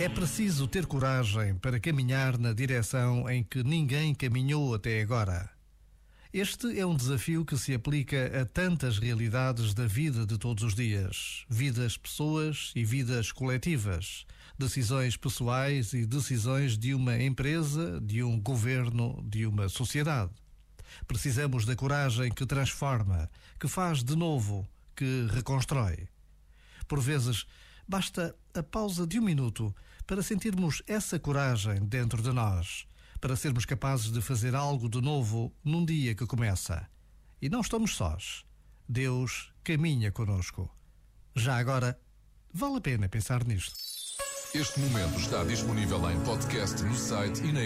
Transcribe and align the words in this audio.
É 0.00 0.08
preciso 0.08 0.68
ter 0.68 0.86
coragem 0.86 1.56
para 1.56 1.80
caminhar 1.80 2.38
na 2.38 2.52
direção 2.52 3.28
em 3.28 3.42
que 3.42 3.64
ninguém 3.64 4.14
caminhou 4.14 4.72
até 4.72 5.02
agora. 5.02 5.50
Este 6.32 6.78
é 6.78 6.86
um 6.86 6.94
desafio 6.94 7.44
que 7.44 7.58
se 7.58 7.74
aplica 7.74 8.40
a 8.40 8.44
tantas 8.46 8.96
realidades 8.96 9.74
da 9.74 9.88
vida 9.88 10.24
de 10.24 10.38
todos 10.38 10.62
os 10.62 10.72
dias: 10.76 11.44
vidas 11.48 11.96
pessoas 11.96 12.70
e 12.76 12.84
vidas 12.84 13.32
coletivas, 13.32 14.24
decisões 14.56 15.16
pessoais 15.16 15.92
e 15.92 16.06
decisões 16.06 16.78
de 16.78 16.94
uma 16.94 17.20
empresa, 17.20 18.00
de 18.00 18.22
um 18.22 18.40
governo, 18.40 19.20
de 19.28 19.46
uma 19.46 19.68
sociedade. 19.68 20.30
Precisamos 21.08 21.64
da 21.64 21.74
coragem 21.74 22.30
que 22.30 22.46
transforma, 22.46 23.28
que 23.58 23.66
faz 23.66 24.04
de 24.04 24.14
novo, 24.14 24.64
que 24.94 25.26
reconstrói. 25.32 26.06
Por 26.86 27.00
vezes, 27.00 27.44
Basta 27.88 28.36
a 28.52 28.62
pausa 28.62 29.06
de 29.06 29.18
um 29.18 29.22
minuto 29.22 29.74
para 30.06 30.22
sentirmos 30.22 30.82
essa 30.86 31.18
coragem 31.18 31.76
dentro 31.86 32.22
de 32.22 32.30
nós, 32.32 32.86
para 33.18 33.34
sermos 33.34 33.64
capazes 33.64 34.12
de 34.12 34.20
fazer 34.20 34.54
algo 34.54 34.90
de 34.90 35.00
novo 35.00 35.50
num 35.64 35.86
dia 35.86 36.14
que 36.14 36.26
começa. 36.26 36.86
E 37.40 37.48
não 37.48 37.62
estamos 37.62 37.96
sós. 37.96 38.44
Deus 38.86 39.54
caminha 39.64 40.12
conosco. 40.12 40.70
Já 41.34 41.56
agora, 41.56 41.98
vale 42.52 42.76
a 42.76 42.80
pena 42.82 43.08
pensar 43.08 43.42
nisto. 43.42 43.74
Este 44.54 44.80
momento 44.80 45.18
está 45.18 45.42
disponível 45.44 46.10
em 46.10 46.20
podcast 46.24 46.82
no 46.82 46.94
site 46.94 47.42
e 47.42 47.52
na. 47.52 47.60